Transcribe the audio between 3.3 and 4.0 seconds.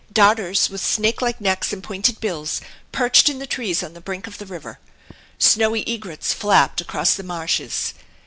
the trees on